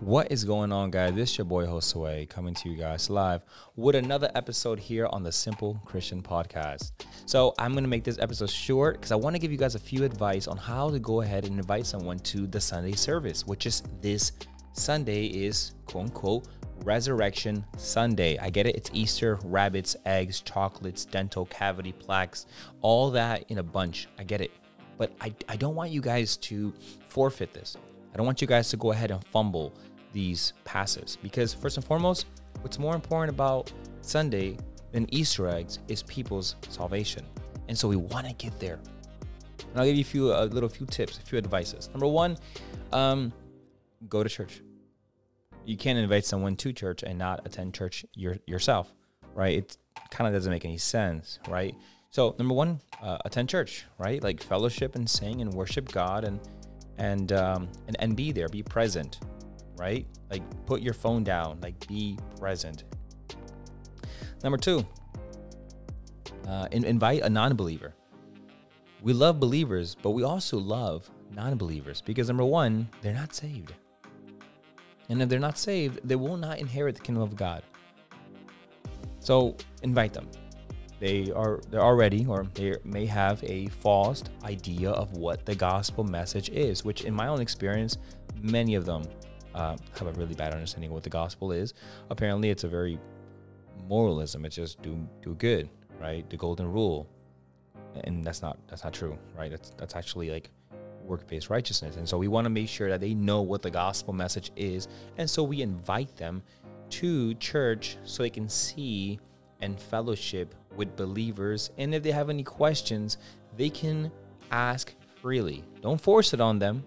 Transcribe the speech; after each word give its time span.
What 0.00 0.32
is 0.32 0.42
going 0.42 0.72
on, 0.72 0.90
guys? 0.90 1.14
This 1.14 1.30
is 1.30 1.38
your 1.38 1.44
boy 1.44 1.66
Josue 1.66 2.28
coming 2.28 2.52
to 2.54 2.68
you 2.68 2.76
guys 2.76 3.08
live 3.08 3.42
with 3.76 3.94
another 3.94 4.28
episode 4.34 4.80
here 4.80 5.06
on 5.06 5.22
the 5.22 5.30
Simple 5.30 5.80
Christian 5.84 6.20
Podcast. 6.20 6.90
So, 7.26 7.54
I'm 7.60 7.76
to 7.76 7.82
make 7.82 8.02
this 8.02 8.18
episode 8.18 8.50
short 8.50 8.96
because 8.96 9.12
I 9.12 9.14
want 9.14 9.36
to 9.36 9.38
give 9.40 9.52
you 9.52 9.56
guys 9.56 9.76
a 9.76 9.78
few 9.78 10.02
advice 10.02 10.48
on 10.48 10.56
how 10.56 10.90
to 10.90 10.98
go 10.98 11.20
ahead 11.20 11.44
and 11.44 11.60
invite 11.60 11.86
someone 11.86 12.18
to 12.18 12.48
the 12.48 12.60
Sunday 12.60 12.94
service, 12.94 13.46
which 13.46 13.66
is 13.66 13.84
this 14.00 14.32
Sunday 14.72 15.26
is 15.26 15.74
quote 15.86 16.06
unquote 16.06 16.48
Resurrection 16.84 17.64
Sunday. 17.76 18.36
I 18.38 18.50
get 18.50 18.66
it. 18.66 18.74
It's 18.74 18.90
Easter, 18.92 19.38
rabbits, 19.44 19.94
eggs, 20.06 20.40
chocolates, 20.40 21.04
dental 21.04 21.46
cavity 21.46 21.92
plaques, 21.92 22.46
all 22.80 23.12
that 23.12 23.44
in 23.48 23.58
a 23.58 23.62
bunch. 23.62 24.08
I 24.18 24.24
get 24.24 24.40
it. 24.40 24.50
But 24.98 25.12
I, 25.20 25.32
I 25.48 25.54
don't 25.54 25.76
want 25.76 25.92
you 25.92 26.00
guys 26.00 26.36
to 26.38 26.74
forfeit 27.06 27.54
this. 27.54 27.76
I 28.12 28.16
don't 28.16 28.26
want 28.26 28.40
you 28.40 28.46
guys 28.46 28.68
to 28.70 28.76
go 28.76 28.92
ahead 28.92 29.10
and 29.10 29.24
fumble 29.24 29.74
these 30.14 30.54
passes 30.64 31.18
because, 31.22 31.52
first 31.52 31.76
and 31.76 31.84
foremost, 31.84 32.24
what's 32.62 32.78
more 32.78 32.94
important 32.94 33.34
about 33.34 33.70
Sunday 34.00 34.56
than 34.92 35.12
Easter 35.12 35.48
eggs 35.48 35.80
is 35.88 36.02
people's 36.04 36.56
salvation. 36.70 37.26
And 37.68 37.76
so 37.76 37.88
we 37.88 37.96
want 37.96 38.26
to 38.26 38.32
get 38.34 38.58
there. 38.58 38.78
And 39.58 39.80
I'll 39.80 39.84
give 39.84 39.96
you 39.96 40.02
a 40.02 40.04
few, 40.04 40.32
a 40.32 40.44
little 40.44 40.68
few 40.68 40.86
tips, 40.86 41.18
a 41.18 41.20
few 41.20 41.36
advices. 41.36 41.90
Number 41.90 42.06
one, 42.06 42.38
um, 42.92 43.32
go 44.08 44.22
to 44.22 44.28
church. 44.28 44.62
You 45.66 45.76
can't 45.76 45.98
invite 45.98 46.24
someone 46.24 46.56
to 46.56 46.72
church 46.72 47.02
and 47.02 47.18
not 47.18 47.44
attend 47.46 47.74
church 47.74 48.04
your, 48.14 48.36
yourself, 48.46 48.92
right? 49.34 49.58
It 49.58 49.76
kind 50.10 50.28
of 50.28 50.34
doesn't 50.34 50.50
make 50.50 50.64
any 50.64 50.78
sense, 50.78 51.38
right? 51.48 51.74
So 52.10 52.36
number 52.38 52.54
one, 52.54 52.80
uh, 53.02 53.18
attend 53.24 53.48
church, 53.48 53.84
right? 53.98 54.22
Like 54.22 54.42
fellowship 54.42 54.94
and 54.94 55.10
sing 55.10 55.40
and 55.40 55.52
worship 55.52 55.90
God 55.90 56.24
and 56.24 56.38
and 56.96 57.32
um, 57.32 57.68
and 57.88 57.96
and 57.98 58.16
be 58.16 58.30
there, 58.30 58.48
be 58.48 58.62
present, 58.62 59.18
right? 59.76 60.06
Like 60.30 60.42
put 60.66 60.82
your 60.82 60.94
phone 60.94 61.24
down, 61.24 61.58
like 61.62 61.86
be 61.86 62.18
present. 62.38 62.84
Number 64.42 64.58
two, 64.58 64.84
uh, 66.46 66.68
in, 66.70 66.84
invite 66.84 67.22
a 67.22 67.30
non-believer. 67.30 67.94
We 69.02 69.12
love 69.12 69.40
believers, 69.40 69.96
but 70.00 70.10
we 70.10 70.22
also 70.22 70.58
love 70.58 71.10
non-believers 71.30 72.02
because 72.02 72.28
number 72.28 72.44
one, 72.44 72.88
they're 73.02 73.14
not 73.14 73.34
saved, 73.34 73.74
and 75.08 75.20
if 75.22 75.28
they're 75.28 75.38
not 75.38 75.58
saved, 75.58 76.00
they 76.04 76.16
will 76.16 76.36
not 76.36 76.58
inherit 76.58 76.94
the 76.94 77.02
kingdom 77.02 77.22
of 77.22 77.36
God. 77.36 77.62
So 79.20 79.56
invite 79.82 80.12
them 80.12 80.28
they 81.00 81.30
are 81.32 81.60
they're 81.70 81.82
already 81.82 82.24
or 82.26 82.46
they 82.54 82.76
may 82.84 83.04
have 83.04 83.42
a 83.44 83.66
false 83.66 84.24
idea 84.44 84.90
of 84.90 85.12
what 85.12 85.44
the 85.44 85.54
gospel 85.54 86.04
message 86.04 86.48
is 86.50 86.84
which 86.84 87.02
in 87.02 87.12
my 87.12 87.26
own 87.26 87.40
experience 87.40 87.98
many 88.40 88.74
of 88.74 88.86
them 88.86 89.02
uh, 89.54 89.76
have 89.98 90.08
a 90.08 90.12
really 90.12 90.34
bad 90.34 90.52
understanding 90.52 90.90
of 90.90 90.94
what 90.94 91.02
the 91.02 91.10
gospel 91.10 91.52
is. 91.52 91.74
Apparently 92.10 92.50
it's 92.50 92.64
a 92.64 92.68
very 92.68 92.98
moralism. 93.88 94.44
It's 94.44 94.56
just 94.56 94.82
do 94.82 95.06
do 95.22 95.34
good 95.34 95.68
right? 96.00 96.28
The 96.28 96.36
golden 96.36 96.70
rule. 96.70 97.08
And 98.04 98.24
that's 98.24 98.42
not 98.42 98.58
that's 98.68 98.84
not 98.84 98.92
true 98.92 99.18
right? 99.36 99.50
That's 99.50 99.70
that's 99.76 99.96
actually 99.96 100.30
like 100.30 100.50
work-based 101.04 101.50
righteousness. 101.50 101.96
And 101.96 102.08
so 102.08 102.16
we 102.16 102.28
want 102.28 102.46
to 102.46 102.50
make 102.50 102.68
sure 102.68 102.88
that 102.88 103.00
they 103.00 103.14
know 103.14 103.42
what 103.42 103.62
the 103.62 103.70
gospel 103.70 104.14
message 104.14 104.50
is. 104.56 104.88
And 105.18 105.28
so 105.28 105.42
we 105.42 105.60
invite 105.60 106.16
them 106.16 106.42
to 106.90 107.34
church 107.34 107.98
so 108.04 108.22
they 108.22 108.30
can 108.30 108.48
see 108.48 109.18
and 109.60 109.78
fellowship 109.78 110.54
with 110.76 110.96
believers. 110.96 111.70
And 111.78 111.94
if 111.94 112.02
they 112.02 112.10
have 112.10 112.30
any 112.30 112.42
questions, 112.42 113.18
they 113.56 113.70
can 113.70 114.10
ask 114.50 114.94
freely. 115.20 115.64
Don't 115.80 116.00
force 116.00 116.32
it 116.32 116.40
on 116.40 116.58
them. 116.58 116.84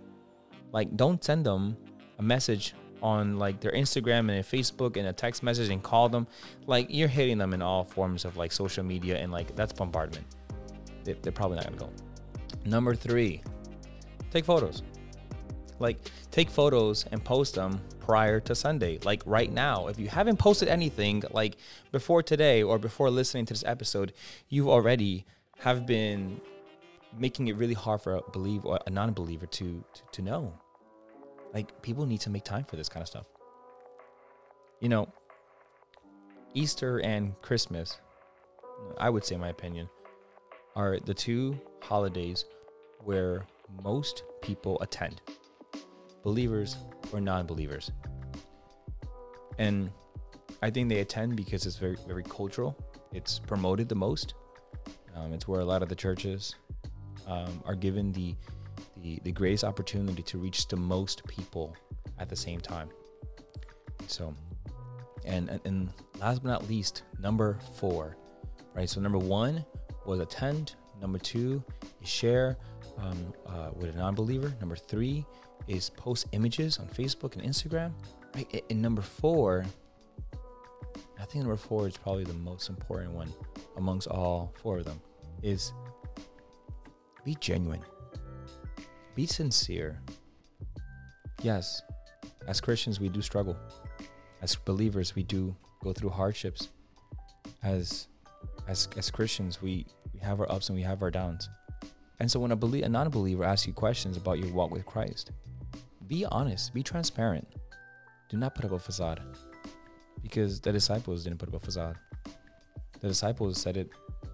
Like, 0.72 0.96
don't 0.98 1.24
send 1.24 1.46
them 1.46 1.78
a 2.18 2.24
message 2.24 2.74
on 3.02 3.38
like 3.38 3.60
their 3.60 3.72
Instagram 3.72 4.20
and 4.20 4.30
their 4.30 4.44
Facebook 4.44 4.98
and 4.98 5.08
a 5.08 5.14
text 5.14 5.44
message 5.44 5.70
and 5.70 5.82
call 5.84 6.10
them. 6.10 6.28
Like, 6.66 6.88
you're 6.90 7.08
hitting 7.08 7.38
them 7.38 7.54
in 7.54 7.62
all 7.62 7.84
forms 7.84 8.26
of 8.26 8.38
like 8.38 8.52
social 8.52 8.84
media, 8.84 9.18
and 9.18 9.32
like 9.32 9.56
that's 9.56 9.74
bombardment. 9.74 10.26
They, 11.04 11.14
they're 11.14 11.32
probably 11.32 11.58
not 11.58 11.66
gonna 11.66 11.78
go. 11.78 11.90
Number 12.66 12.96
three, 12.96 13.44
take 14.32 14.46
photos. 14.46 14.84
Like, 15.80 16.00
take 16.32 16.50
photos 16.50 17.06
and 17.12 17.24
post 17.24 17.56
them 17.56 17.80
prior 18.00 18.40
to 18.40 18.56
Sunday. 18.56 18.98
Like 19.04 19.22
right 19.26 19.52
now, 19.52 19.88
if 19.88 20.00
you 20.00 20.08
haven't 20.08 20.38
posted 20.38 20.68
anything 20.68 21.24
like 21.32 21.58
before 21.92 22.24
today 22.24 22.64
or 22.64 22.80
before 22.80 23.10
listening 23.12 23.46
to 23.46 23.54
this 23.54 23.64
episode, 23.66 24.14
you 24.50 24.72
already 24.72 25.26
have 25.60 25.86
been 25.86 26.42
making 27.18 27.48
it 27.48 27.56
really 27.58 27.74
hard 27.74 28.02
for 28.02 28.16
a 28.16 28.22
believer 28.32 28.68
or 28.68 28.80
a 28.86 28.90
non-believer 28.90 29.46
to, 29.46 29.84
to 29.94 30.02
to 30.14 30.22
know. 30.22 30.54
Like 31.54 31.82
people 31.82 32.06
need 32.06 32.22
to 32.22 32.30
make 32.30 32.44
time 32.44 32.66
for 32.66 32.76
this 32.76 32.90
kind 32.90 33.02
of 33.02 33.08
stuff. 33.08 33.26
You 34.80 34.90
know, 34.90 35.08
Easter 36.54 37.00
and 37.00 37.40
Christmas, 37.42 37.98
I 38.98 39.10
would 39.10 39.26
say 39.26 39.38
my 39.38 39.50
opinion, 39.50 39.90
are 40.76 41.00
the 41.00 41.14
two 41.14 41.60
holidays 41.82 42.46
where 43.04 43.46
most 43.84 44.24
people 44.42 44.80
attend 44.82 45.22
believers 46.24 46.78
or 47.12 47.20
non-believers. 47.22 47.92
And 49.58 49.90
I 50.62 50.70
think 50.70 50.90
they 50.90 51.00
attend 51.00 51.36
because 51.36 51.66
it's 51.66 51.78
very 51.78 51.98
very 52.08 52.24
cultural. 52.24 52.78
It's 53.12 53.40
promoted 53.40 53.90
the 53.90 53.96
most. 53.96 54.36
Um, 55.16 55.34
it's 55.34 55.48
where 55.48 55.62
a 55.62 55.66
lot 55.66 55.82
of 55.82 55.90
the 55.90 55.96
churches 55.96 56.56
um, 57.26 57.64
are 57.66 57.76
given 57.76 58.12
the, 58.12 58.36
the 59.24 59.32
greatest 59.32 59.64
opportunity 59.64 60.24
to 60.24 60.38
reach 60.38 60.68
the 60.68 60.76
most 60.78 61.18
people 61.28 61.76
at 62.20 62.28
the 62.30 62.36
same 62.36 62.60
time. 62.60 62.90
So, 64.08 64.34
and 65.26 65.60
and 65.66 65.90
last 66.20 66.44
but 66.44 66.50
not 66.50 66.70
least, 66.70 67.04
number 67.20 67.60
four, 67.80 68.16
right? 68.76 68.90
So 68.90 69.02
number 69.02 69.20
one 69.20 69.66
was 70.06 70.20
attend. 70.20 70.76
Number 71.02 71.20
two 71.20 71.64
is 72.02 72.10
share 72.10 72.58
um, 72.98 73.34
uh, 73.46 73.70
with 73.76 73.94
a 73.94 73.98
non-believer. 73.98 74.54
Number 74.60 74.76
three 74.76 75.26
is 75.68 75.90
post 75.92 76.28
images 76.32 76.80
on 76.80 76.88
Facebook 76.88 77.36
and 77.36 77.44
Instagram. 77.44 77.92
Right? 78.34 78.64
And 78.70 78.82
number 78.82 79.02
four, 79.02 79.66
I 81.20 81.26
think 81.26 81.44
number 81.44 81.58
four 81.58 81.88
is 81.88 81.98
probably 81.98 82.24
the 82.24 82.34
most 82.34 82.70
important 82.70 83.12
one 83.12 83.32
amongst 83.76 84.08
all 84.08 84.54
four 84.62 84.80
of 84.80 84.86
them, 84.86 85.00
is 85.44 85.74
be 87.26 87.36
genuine, 87.40 87.84
be 89.18 89.26
sincere. 89.26 90.00
Yes, 91.42 91.82
as 92.48 92.62
Christians, 92.62 93.00
we 93.00 93.10
do 93.10 93.20
struggle. 93.24 93.58
As 94.44 94.56
believers, 94.56 95.16
we 95.16 95.24
do 95.24 95.56
go 95.84 95.92
through 95.92 96.12
hardships. 96.12 96.70
As 97.64 98.08
as 98.68 98.88
as 98.96 99.10
Christians, 99.10 99.60
we, 99.60 99.88
we 100.14 100.20
have 100.20 100.40
our 100.40 100.52
ups 100.52 100.70
and 100.70 100.76
we 100.76 100.84
have 100.84 101.02
our 101.02 101.10
downs. 101.10 101.50
And 102.20 102.30
so 102.30 102.40
when 102.40 102.52
a, 102.52 102.56
belie- 102.56 102.84
a 102.84 102.90
non-believer 102.90 103.44
asks 103.44 103.66
you 103.66 103.74
questions 103.74 104.18
about 104.18 104.38
your 104.38 104.54
walk 104.54 104.70
with 104.70 104.86
Christ, 104.86 105.32
be 106.08 106.24
honest, 106.26 106.72
be 106.76 106.84
transparent. 106.84 107.48
Do 108.30 108.38
not 108.38 108.54
put 108.54 108.66
up 108.66 108.72
a 108.72 108.80
facade. 108.80 109.20
Because 110.22 110.62
the 110.62 110.72
disciples 110.72 111.24
didn't 111.24 111.40
put 111.40 111.50
up 111.50 111.56
a 111.56 111.66
facade. 111.66 111.98
The 113.00 113.08
disciples 113.08 113.60
said 113.60 113.78
it 113.78 113.90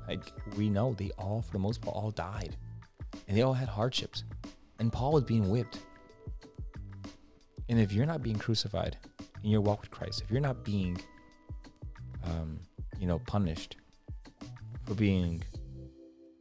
like 0.10 0.26
we 0.58 0.70
know 0.70 0.94
they 0.94 1.12
all, 1.18 1.42
for 1.42 1.54
the 1.54 1.60
most 1.60 1.82
part, 1.82 1.96
all 1.96 2.12
died. 2.12 2.58
And 3.28 3.38
they 3.38 3.44
all 3.44 3.54
had 3.54 3.70
hardships. 3.70 4.26
And 4.84 4.92
Paul 4.92 5.14
was 5.14 5.24
being 5.24 5.50
whipped. 5.50 5.80
And 7.70 7.80
if 7.80 7.94
you're 7.94 8.06
not 8.06 8.22
being 8.22 8.38
crucified 8.38 8.98
in 9.42 9.50
your 9.50 9.62
walk 9.62 9.80
with 9.80 9.92
Christ, 9.92 10.22
if 10.22 10.30
you're 10.30 10.42
not 10.42 10.66
being, 10.66 11.02
um, 12.26 12.60
you 13.00 13.08
know, 13.08 13.20
punished 13.20 13.78
for 14.86 14.94
being 14.94 15.42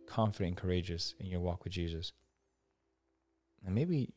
confident 0.08 0.48
and 0.48 0.56
courageous 0.56 1.14
in 1.20 1.26
your 1.26 1.38
walk 1.38 1.62
with 1.62 1.72
Jesus, 1.72 2.14
and 3.64 3.76
maybe 3.76 4.12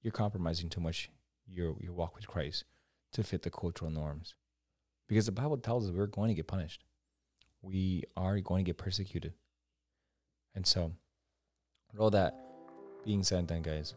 you're 0.00 0.12
compromising 0.12 0.68
too 0.68 0.80
much 0.80 1.10
your 1.48 1.74
your 1.80 1.92
walk 1.92 2.14
with 2.14 2.28
Christ 2.28 2.62
to 3.14 3.24
fit 3.24 3.42
the 3.42 3.50
cultural 3.50 3.90
norms. 3.90 4.36
Because 5.08 5.26
the 5.26 5.32
Bible 5.32 5.58
tells 5.58 5.88
us 5.88 5.92
we're 5.92 6.06
going 6.06 6.28
to 6.28 6.34
get 6.34 6.46
punished. 6.46 6.84
We 7.62 8.04
are 8.16 8.38
going 8.38 8.64
to 8.64 8.68
get 8.68 8.78
persecuted. 8.78 9.32
And 10.54 10.64
so, 10.64 10.92
with 11.90 12.00
all 12.00 12.10
that 12.10 12.39
being 13.04 13.22
said, 13.22 13.48
then, 13.48 13.62
guys, 13.62 13.94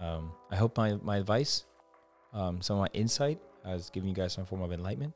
um, 0.00 0.32
I 0.50 0.56
hope 0.56 0.76
my, 0.76 0.94
my 1.02 1.18
advice, 1.18 1.64
um, 2.32 2.60
some 2.60 2.76
of 2.76 2.82
my 2.82 2.88
insight 2.92 3.40
has 3.64 3.90
given 3.90 4.08
you 4.08 4.14
guys 4.14 4.32
some 4.32 4.44
form 4.44 4.62
of 4.62 4.72
enlightenment 4.72 5.14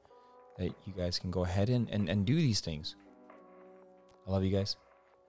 that 0.58 0.72
you 0.86 0.92
guys 0.96 1.18
can 1.18 1.30
go 1.30 1.44
ahead 1.44 1.68
and, 1.68 1.88
and, 1.90 2.08
and 2.08 2.26
do 2.26 2.34
these 2.34 2.60
things. 2.60 2.96
I 4.26 4.30
love 4.30 4.44
you 4.44 4.50
guys. 4.50 4.76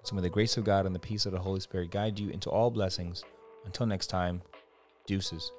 So, 0.03 0.15
may 0.15 0.21
the 0.21 0.29
grace 0.29 0.57
of 0.57 0.63
God 0.63 0.85
and 0.85 0.95
the 0.95 0.99
peace 0.99 1.25
of 1.25 1.33
the 1.33 1.39
Holy 1.39 1.59
Spirit 1.59 1.91
guide 1.91 2.19
you 2.19 2.29
into 2.29 2.49
all 2.49 2.71
blessings. 2.71 3.23
Until 3.65 3.85
next 3.85 4.07
time, 4.07 4.41
deuces. 5.05 5.51